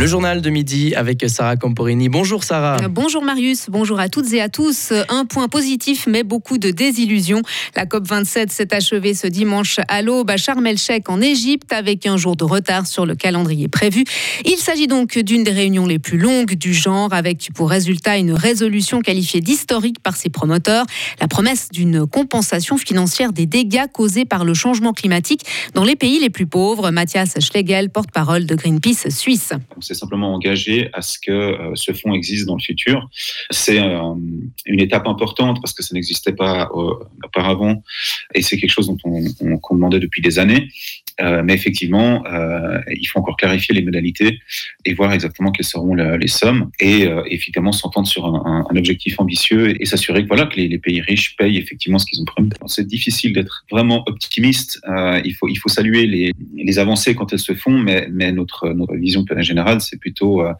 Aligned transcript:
Le 0.00 0.06
journal 0.06 0.40
de 0.40 0.48
midi 0.48 0.94
avec 0.94 1.28
Sarah 1.28 1.58
Camporini. 1.58 2.08
Bonjour 2.08 2.42
Sarah. 2.42 2.78
Bonjour 2.88 3.22
Marius, 3.22 3.66
bonjour 3.68 4.00
à 4.00 4.08
toutes 4.08 4.32
et 4.32 4.40
à 4.40 4.48
tous. 4.48 4.94
Un 5.10 5.26
point 5.26 5.46
positif 5.46 6.06
mais 6.06 6.22
beaucoup 6.22 6.56
de 6.56 6.70
désillusions. 6.70 7.42
La 7.76 7.84
COP27 7.84 8.48
s'est 8.48 8.74
achevée 8.74 9.12
ce 9.12 9.26
dimanche 9.26 9.78
à 9.88 10.00
l'aube 10.00 10.30
à 10.30 10.38
Sharm 10.38 10.66
el-Sheikh 10.66 11.10
en 11.10 11.20
Égypte 11.20 11.70
avec 11.74 12.06
un 12.06 12.16
jour 12.16 12.34
de 12.34 12.44
retard 12.44 12.86
sur 12.86 13.04
le 13.04 13.14
calendrier 13.14 13.68
prévu. 13.68 14.04
Il 14.46 14.56
s'agit 14.56 14.86
donc 14.86 15.18
d'une 15.18 15.44
des 15.44 15.50
réunions 15.50 15.84
les 15.84 15.98
plus 15.98 16.16
longues 16.16 16.54
du 16.54 16.72
genre 16.72 17.12
avec 17.12 17.50
pour 17.54 17.68
résultat 17.68 18.16
une 18.16 18.32
résolution 18.32 19.00
qualifiée 19.00 19.42
d'historique 19.42 20.00
par 20.02 20.16
ses 20.16 20.30
promoteurs, 20.30 20.86
la 21.20 21.28
promesse 21.28 21.68
d'une 21.72 22.06
compensation 22.06 22.78
financière 22.78 23.34
des 23.34 23.44
dégâts 23.44 23.84
causés 23.92 24.24
par 24.24 24.46
le 24.46 24.54
changement 24.54 24.94
climatique 24.94 25.44
dans 25.74 25.84
les 25.84 25.94
pays 25.94 26.20
les 26.20 26.30
plus 26.30 26.46
pauvres. 26.46 26.90
Mathias 26.90 27.38
Schlegel, 27.38 27.90
porte-parole 27.90 28.46
de 28.46 28.54
Greenpeace 28.54 29.10
Suisse. 29.10 29.52
S'est 29.90 29.96
simplement 29.96 30.32
engagé 30.32 30.88
à 30.92 31.02
ce 31.02 31.18
que 31.18 31.32
euh, 31.32 31.72
ce 31.74 31.92
fonds 31.92 32.14
existe 32.14 32.46
dans 32.46 32.54
le 32.54 32.60
futur. 32.60 33.08
C'est 33.50 33.80
euh, 33.80 34.14
une 34.64 34.78
étape 34.78 35.08
importante 35.08 35.60
parce 35.60 35.72
que 35.72 35.82
ça 35.82 35.96
n'existait 35.96 36.32
pas 36.32 36.70
euh, 36.72 36.94
auparavant 37.24 37.82
et 38.32 38.40
c'est 38.40 38.56
quelque 38.56 38.70
chose 38.70 38.86
dont 38.86 38.98
on, 39.02 39.24
on, 39.40 39.74
demandait 39.74 39.98
depuis 39.98 40.22
des 40.22 40.38
années. 40.38 40.68
Mais 41.44 41.54
effectivement, 41.54 42.24
il 42.90 43.04
faut 43.06 43.18
encore 43.18 43.36
clarifier 43.36 43.74
les 43.74 43.82
modalités 43.82 44.40
et 44.84 44.94
voir 44.94 45.12
exactement 45.12 45.50
quelles 45.52 45.66
seront 45.66 45.94
les 45.94 46.28
sommes 46.28 46.70
et 46.80 47.08
effectivement 47.26 47.72
s'entendre 47.72 48.06
sur 48.06 48.26
un, 48.26 48.64
objectif 48.76 49.18
ambitieux 49.18 49.80
et, 49.80 49.84
s'assurer 49.84 50.22
que, 50.22 50.28
voilà, 50.28 50.46
que 50.46 50.56
les, 50.56 50.78
pays 50.78 51.00
riches 51.00 51.36
payent 51.36 51.58
effectivement 51.58 51.98
ce 51.98 52.06
qu'ils 52.06 52.20
ont 52.20 52.24
promis. 52.24 52.50
C'est 52.66 52.86
difficile 52.86 53.32
d'être 53.32 53.64
vraiment 53.70 54.02
optimiste. 54.06 54.80
il, 55.24 55.34
faut, 55.34 55.48
il 55.48 55.56
faut 55.56 55.68
saluer 55.68 56.06
les, 56.06 56.32
les 56.56 56.78
avancées 56.78 57.14
quand 57.14 57.32
elles 57.32 57.38
se 57.38 57.54
font, 57.54 57.78
mais, 57.78 58.08
mais 58.10 58.32
notre, 58.32 58.70
notre 58.70 58.94
vision 58.96 59.24
générale 59.38 59.80
c'est 59.80 59.98
plutôt 59.98 60.42
euh, 60.42 60.52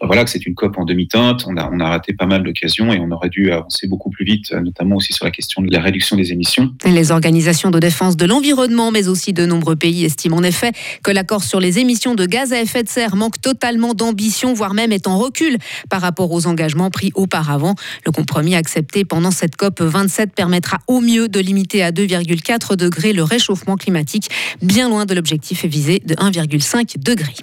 voilà 0.00 0.24
que 0.24 0.30
c'est 0.30 0.44
une 0.46 0.54
COP 0.54 0.78
en 0.78 0.84
demi-teinte. 0.84 1.44
On 1.46 1.56
a, 1.56 1.68
on 1.72 1.80
a 1.80 1.88
raté 1.88 2.12
pas 2.12 2.26
mal 2.26 2.42
d'occasions 2.42 2.92
et 2.92 2.98
on 2.98 3.10
aurait 3.10 3.28
dû 3.28 3.50
avancer 3.50 3.86
beaucoup 3.86 4.10
plus 4.10 4.24
vite, 4.24 4.52
euh, 4.52 4.60
notamment 4.60 4.96
aussi 4.96 5.12
sur 5.12 5.24
la 5.24 5.30
question 5.30 5.62
de 5.62 5.72
la 5.72 5.80
réduction 5.80 6.16
des 6.16 6.32
émissions. 6.32 6.72
Les 6.84 7.10
organisations 7.10 7.70
de 7.70 7.78
défense 7.78 8.16
de 8.16 8.26
l'environnement, 8.26 8.90
mais 8.90 9.08
aussi 9.08 9.32
de 9.32 9.46
nombreux 9.46 9.76
pays, 9.76 9.97
estiment 10.04 10.36
en 10.36 10.42
effet 10.42 10.72
que 11.02 11.10
l'accord 11.10 11.44
sur 11.44 11.60
les 11.60 11.78
émissions 11.78 12.14
de 12.14 12.26
gaz 12.26 12.52
à 12.52 12.60
effet 12.60 12.82
de 12.82 12.88
serre 12.88 13.16
manque 13.16 13.40
totalement 13.40 13.94
d'ambition, 13.94 14.52
voire 14.52 14.74
même 14.74 14.92
est 14.92 15.06
en 15.06 15.18
recul 15.18 15.58
par 15.90 16.00
rapport 16.00 16.30
aux 16.30 16.46
engagements 16.46 16.90
pris 16.90 17.12
auparavant. 17.14 17.74
Le 18.06 18.12
compromis 18.12 18.54
accepté 18.54 19.04
pendant 19.04 19.30
cette 19.30 19.56
COP 19.56 19.80
27 19.80 20.32
permettra 20.34 20.78
au 20.86 21.00
mieux 21.00 21.28
de 21.28 21.40
limiter 21.40 21.82
à 21.82 21.90
2,4 21.90 22.76
degrés 22.76 23.12
le 23.12 23.22
réchauffement 23.22 23.76
climatique, 23.76 24.30
bien 24.62 24.88
loin 24.88 25.06
de 25.06 25.14
l'objectif 25.14 25.64
visé 25.64 26.00
de 26.04 26.14
1,5 26.14 26.98
degré. 26.98 27.34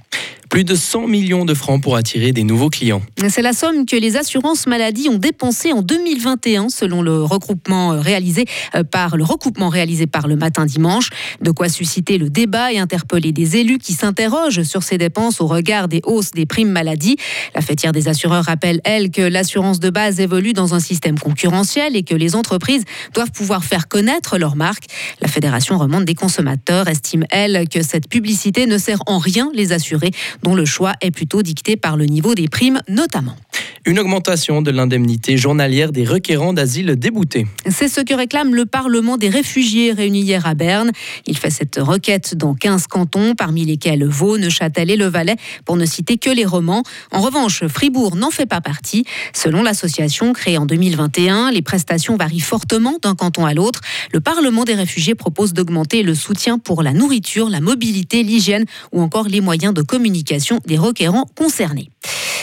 Plus 0.55 0.63
de 0.63 0.75
100 0.75 1.07
millions 1.07 1.43
de 1.43 1.53
francs 1.53 1.83
pour 1.83 1.97
attirer 1.97 2.31
des 2.31 2.45
nouveaux 2.45 2.69
clients. 2.69 3.01
C'est 3.27 3.41
la 3.41 3.51
somme 3.51 3.85
que 3.85 3.97
les 3.97 4.15
assurances 4.15 4.67
maladie 4.67 5.09
ont 5.09 5.17
dépensée 5.17 5.73
en 5.73 5.81
2021 5.81 6.69
selon 6.69 7.01
le 7.01 7.23
regroupement 7.23 7.91
euh, 7.91 7.99
réalisé 7.99 8.45
euh, 8.73 8.85
par 8.85 9.17
le 9.17 9.25
recoupement 9.25 9.67
réalisé 9.67 10.07
par 10.07 10.29
le 10.29 10.37
matin 10.37 10.65
dimanche. 10.65 11.09
De 11.41 11.51
quoi 11.51 11.67
susciter 11.67 12.17
le 12.17 12.29
débat 12.29 12.71
et 12.71 12.77
interpeller 12.77 13.33
des 13.33 13.57
élus 13.57 13.79
qui 13.79 13.91
s'interrogent 13.91 14.63
sur 14.63 14.81
ces 14.81 14.97
dépenses 14.97 15.41
au 15.41 15.45
regard 15.45 15.89
des 15.89 15.99
hausses 16.05 16.31
des 16.31 16.45
primes 16.45 16.69
maladie. 16.69 17.17
La 17.53 17.59
fêtière 17.59 17.91
des 17.91 18.07
assureurs 18.07 18.45
rappelle, 18.45 18.79
elle, 18.85 19.11
que 19.11 19.23
l'assurance 19.23 19.81
de 19.81 19.89
base 19.89 20.21
évolue 20.21 20.53
dans 20.53 20.73
un 20.73 20.79
système 20.79 21.19
concurrentiel 21.19 21.97
et 21.97 22.03
que 22.03 22.15
les 22.15 22.33
entreprises 22.33 22.85
doivent 23.13 23.31
pouvoir 23.31 23.65
faire 23.65 23.89
connaître 23.89 24.37
leur 24.37 24.55
marque. 24.55 24.85
La 25.19 25.27
Fédération 25.27 25.77
remonte 25.77 26.05
des 26.05 26.15
consommateurs 26.15 26.87
estime, 26.87 27.25
elle, 27.29 27.67
que 27.67 27.81
cette 27.81 28.07
publicité 28.07 28.67
ne 28.67 28.77
sert 28.77 28.99
en 29.05 29.17
rien 29.17 29.51
les 29.53 29.73
assurés 29.73 30.11
dont 30.45 30.55
le 30.55 30.65
choix 30.65 30.93
est 31.01 31.09
plutôt 31.09 31.41
dicté 31.41 31.75
par 31.75 31.97
le 31.97 32.05
niveau 32.05 32.35
des 32.35 32.47
primes 32.47 32.79
notamment 32.87 33.35
une 33.85 33.99
augmentation 33.99 34.63
de 34.63 34.71
l'indemnité 34.71 35.37
journalière 35.37 35.91
des 35.91 36.05
requérants 36.05 36.53
d'asile 36.53 36.95
déboutés. 36.95 37.45
C'est 37.69 37.87
ce 37.87 38.01
que 38.01 38.15
réclame 38.15 38.55
le 38.55 38.65
Parlement 38.65 39.17
des 39.17 39.29
réfugiés 39.29 39.91
réuni 39.91 40.21
hier 40.21 40.45
à 40.47 40.55
Berne. 40.55 40.91
Il 41.27 41.37
fait 41.37 41.51
cette 41.51 41.77
requête 41.79 42.35
dans 42.35 42.55
15 42.55 42.87
cantons, 42.87 43.35
parmi 43.35 43.63
lesquels 43.63 44.03
Vaud, 44.03 44.39
Neuchâtel 44.39 44.89
et 44.89 44.95
Le 44.95 45.05
Valais, 45.05 45.35
pour 45.65 45.77
ne 45.77 45.85
citer 45.85 46.17
que 46.17 46.31
les 46.31 46.45
romans. 46.45 46.83
En 47.11 47.21
revanche, 47.21 47.67
Fribourg 47.67 48.15
n'en 48.15 48.31
fait 48.31 48.47
pas 48.47 48.61
partie. 48.61 49.05
Selon 49.33 49.61
l'association 49.61 50.33
créée 50.33 50.57
en 50.57 50.65
2021, 50.65 51.51
les 51.51 51.61
prestations 51.61 52.17
varient 52.17 52.39
fortement 52.39 52.97
d'un 53.01 53.13
canton 53.13 53.45
à 53.45 53.53
l'autre. 53.53 53.81
Le 54.11 54.19
Parlement 54.19 54.63
des 54.63 54.73
réfugiés 54.73 55.13
propose 55.13 55.53
d'augmenter 55.53 56.01
le 56.01 56.15
soutien 56.15 56.57
pour 56.57 56.81
la 56.81 56.93
nourriture, 56.93 57.49
la 57.49 57.61
mobilité, 57.61 58.23
l'hygiène 58.23 58.65
ou 58.91 59.01
encore 59.01 59.27
les 59.27 59.41
moyens 59.41 59.75
de 59.75 59.83
communication 59.83 60.59
des 60.65 60.77
requérants 60.77 61.25
concernés. 61.35 61.89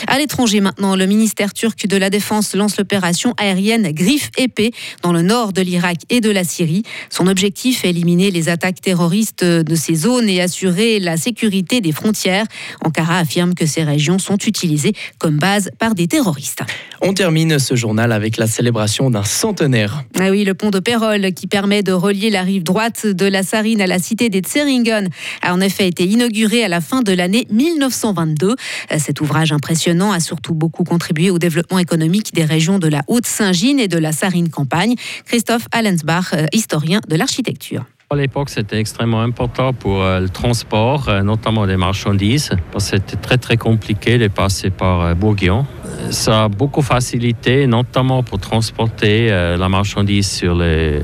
À 0.07 0.17
l'étranger 0.17 0.59
maintenant, 0.59 0.95
le 0.95 1.05
ministère 1.05 1.53
turc 1.53 1.87
de 1.87 1.97
la 1.97 2.09
Défense 2.09 2.55
lance 2.55 2.77
l'opération 2.77 3.33
aérienne 3.37 3.91
Griffe 3.91 4.31
épée 4.37 4.71
dans 5.01 5.13
le 5.13 5.21
nord 5.21 5.53
de 5.53 5.61
l'Irak 5.61 5.99
et 6.09 6.19
de 6.19 6.29
la 6.29 6.43
Syrie. 6.43 6.83
Son 7.09 7.27
objectif 7.27 7.85
est 7.85 7.89
éliminer 7.89 8.31
les 8.31 8.49
attaques 8.49 8.81
terroristes 8.81 9.43
de 9.43 9.75
ces 9.75 9.95
zones 9.95 10.27
et 10.27 10.41
assurer 10.41 10.99
la 10.99 11.15
sécurité 11.15 11.79
des 11.79 11.91
frontières. 11.91 12.45
Ankara 12.83 13.19
affirme 13.19 13.53
que 13.53 13.67
ces 13.67 13.83
régions 13.83 14.19
sont 14.19 14.37
utilisées 14.37 14.93
comme 15.19 15.37
base 15.37 15.69
par 15.77 15.93
des 15.93 16.07
terroristes. 16.07 16.63
On 17.01 17.13
termine 17.13 17.59
ce 17.59 17.75
journal 17.75 18.11
avec 18.11 18.37
la 18.37 18.47
célébration 18.47 19.09
d'un 19.09 19.23
centenaire. 19.23 20.03
Ah 20.19 20.31
oui, 20.31 20.43
le 20.43 20.53
pont 20.53 20.71
de 20.71 20.79
Pérol 20.79 21.33
qui 21.33 21.47
permet 21.47 21.83
de 21.83 21.91
relier 21.91 22.29
la 22.29 22.41
rive 22.41 22.63
droite 22.63 23.05
de 23.05 23.25
la 23.25 23.43
Sarine 23.43 23.81
à 23.81 23.87
la 23.87 23.99
cité 23.99 24.29
des 24.29 24.41
Tseringen 24.41 25.09
a 25.41 25.53
en 25.53 25.61
effet 25.61 25.87
été 25.87 26.05
inauguré 26.05 26.63
à 26.63 26.67
la 26.67 26.81
fin 26.81 27.01
de 27.01 27.13
l'année 27.13 27.45
1922. 27.51 28.55
Cet 28.97 29.21
ouvrage 29.21 29.51
impressionnant 29.51 29.92
a 30.01 30.19
surtout 30.19 30.53
beaucoup 30.53 30.83
contribué 30.83 31.29
au 31.29 31.39
développement 31.39 31.79
économique 31.79 32.33
des 32.33 32.45
régions 32.45 32.79
de 32.79 32.87
la 32.87 33.03
Haute-Saint-Gine 33.07 33.79
et 33.79 33.87
de 33.87 33.97
la 33.97 34.11
Sarine-Campagne. 34.11 34.95
Christophe 35.25 35.67
Allensbach, 35.71 36.33
euh, 36.33 36.45
historien 36.53 36.99
de 37.07 37.15
l'architecture. 37.15 37.85
À 38.09 38.15
l'époque, 38.15 38.49
c'était 38.49 38.77
extrêmement 38.79 39.21
important 39.21 39.73
pour 39.73 40.03
euh, 40.03 40.19
le 40.19 40.29
transport, 40.29 41.09
euh, 41.09 41.23
notamment 41.23 41.65
des 41.65 41.77
marchandises, 41.77 42.51
c'était 42.77 43.15
très 43.15 43.37
très 43.37 43.57
compliqué 43.57 44.17
de 44.17 44.27
passer 44.27 44.69
par 44.69 45.15
Bourguignon. 45.15 45.65
Ça 46.11 46.43
a 46.43 46.47
beaucoup 46.49 46.81
facilité, 46.81 47.65
notamment 47.65 48.21
pour 48.21 48.39
transporter 48.39 49.29
la 49.29 49.69
marchandise 49.69 50.29
sur 50.29 50.53
le 50.55 51.03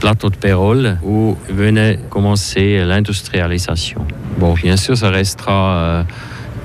plateau 0.00 0.30
de 0.30 0.36
Pérol, 0.36 0.98
où 1.04 1.36
venait 1.48 2.00
commencer 2.10 2.84
l'industrialisation. 2.84 4.06
Bon, 4.38 4.54
bien 4.54 4.76
sûr, 4.76 4.96
ça 4.96 5.10
restera 5.10 6.04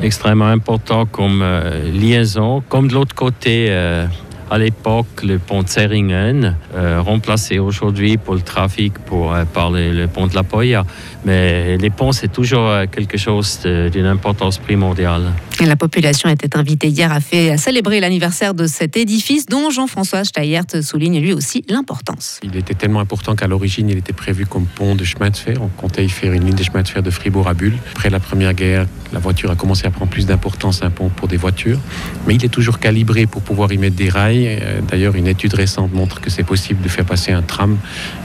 extrêmement 0.01 0.47
important 0.47 1.05
comme 1.05 1.41
euh, 1.41 1.91
liaison. 1.91 2.61
Comme 2.69 2.87
de 2.87 2.93
l'autre 2.93 3.15
côté, 3.15 3.67
euh, 3.69 4.05
à 4.49 4.57
l'époque, 4.57 5.23
le 5.23 5.39
pont 5.39 5.63
de 5.63 5.69
Seringen, 5.69 6.55
euh, 6.75 7.01
remplacé 7.01 7.59
aujourd'hui 7.59 8.17
pour 8.17 8.35
le 8.35 8.41
trafic 8.41 8.93
pour, 8.99 9.33
par 9.53 9.71
le, 9.71 10.07
pont 10.07 10.27
de 10.27 10.35
la 10.35 10.43
Poya. 10.43 10.85
Mais 11.25 11.77
les 11.77 11.89
ponts, 11.89 12.11
c'est 12.11 12.31
toujours 12.31 12.69
quelque 12.91 13.17
chose 13.17 13.59
d'une 13.91 14.05
importance 14.05 14.57
primordiale. 14.57 15.23
La 15.65 15.75
population 15.75 16.29
était 16.29 16.55
invitée 16.55 16.87
hier 16.87 17.11
à, 17.11 17.19
fait, 17.19 17.51
à 17.51 17.57
célébrer 17.57 17.99
l'anniversaire 17.99 18.53
de 18.53 18.65
cet 18.65 18.95
édifice 18.95 19.45
dont 19.45 19.69
Jean-François 19.69 20.23
Steyert 20.23 20.81
souligne 20.81 21.19
lui 21.19 21.33
aussi 21.33 21.65
l'importance. 21.67 22.39
Il 22.43 22.55
était 22.55 22.73
tellement 22.73 23.01
important 23.01 23.35
qu'à 23.35 23.47
l'origine, 23.47 23.89
il 23.89 23.97
était 23.97 24.13
prévu 24.13 24.45
comme 24.45 24.65
pont 24.65 24.95
de 24.95 25.03
chemin 25.03 25.29
de 25.29 25.35
fer. 25.35 25.57
On 25.61 25.67
comptait 25.67 26.05
y 26.05 26.09
faire 26.09 26.31
une 26.31 26.45
ligne 26.45 26.55
de 26.55 26.63
chemin 26.63 26.81
de 26.81 26.87
fer 26.87 27.03
de 27.03 27.11
Fribourg 27.11 27.49
à 27.49 27.53
Bulle. 27.53 27.77
Après 27.91 28.09
la 28.09 28.21
Première 28.21 28.53
Guerre, 28.53 28.85
la 29.11 29.19
voiture 29.19 29.51
a 29.51 29.55
commencé 29.55 29.85
à 29.85 29.91
prendre 29.91 30.09
plus 30.09 30.25
d'importance, 30.25 30.81
un 30.81 30.89
pont 30.89 31.09
pour 31.09 31.27
des 31.27 31.37
voitures. 31.37 31.79
Mais 32.25 32.35
il 32.35 32.45
est 32.45 32.49
toujours 32.49 32.79
calibré 32.79 33.25
pour 33.25 33.41
pouvoir 33.41 33.71
y 33.73 33.77
mettre 33.77 33.97
des 33.97 34.09
rails. 34.09 34.38
Euh, 34.47 34.81
d'ailleurs, 34.81 35.15
une 35.15 35.27
étude 35.27 35.53
récente 35.53 35.93
montre 35.93 36.21
que 36.21 36.29
c'est 36.29 36.43
possible 36.43 36.81
de 36.81 36.89
faire 36.89 37.05
passer 37.05 37.31
un 37.31 37.41
tram. 37.41 37.77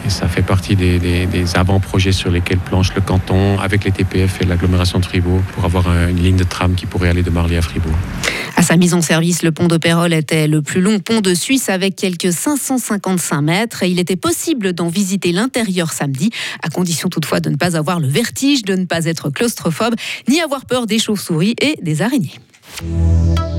Et 0.06 0.10
ça 0.10 0.28
fait 0.28 0.42
partie 0.42 0.76
des, 0.76 1.28
avant-projets 1.54 2.12
sur 2.12 2.30
lesquels 2.30 2.58
planche 2.58 2.94
le 2.94 3.00
canton 3.00 3.58
avec 3.58 3.84
les 3.84 3.92
TPF 3.92 4.41
et 4.41 4.44
l'agglomération 4.44 4.98
de 4.98 5.04
Fribourg 5.04 5.41
pour 5.54 5.64
avoir 5.64 5.86
une 6.08 6.22
ligne 6.22 6.36
de 6.36 6.44
tram 6.44 6.75
qui 6.75 6.87
pourrait 6.87 7.08
aller 7.08 7.22
de 7.22 7.31
Marly 7.31 7.56
à 7.56 7.62
Fribourg. 7.62 7.94
À 8.56 8.62
sa 8.62 8.76
mise 8.76 8.94
en 8.94 9.00
service, 9.00 9.43
le 9.43 9.52
pont 9.52 9.66
de 9.66 9.76
Pérol 9.76 10.12
était 10.12 10.46
le 10.46 10.62
plus 10.62 10.81
long 10.81 11.00
pont 11.00 11.20
de 11.20 11.34
Suisse 11.34 11.69
avec 11.69 11.96
quelques 11.96 12.32
555 12.32 13.40
mètres 13.40 13.82
et 13.82 13.88
il 13.88 13.99
était 13.99 14.16
possible 14.16 14.72
d'en 14.72 14.88
visiter 14.88 15.32
l'intérieur 15.32 15.93
samedi, 15.93 16.31
à 16.62 16.69
condition 16.69 17.08
toutefois 17.08 17.40
de 17.40 17.50
ne 17.50 17.56
pas 17.56 17.76
avoir 17.76 18.00
le 18.00 18.08
vertige, 18.08 18.62
de 18.62 18.75
ne 18.75 18.84
pas 18.84 19.06
être 19.06 19.31
claustrophobe, 19.31 19.94
ni 20.28 20.40
avoir 20.40 20.66
peur 20.66 20.87
des 20.87 20.99
chauves-souris 20.99 21.56
et 21.61 21.76
des 21.82 22.02
araignées. 22.02 22.38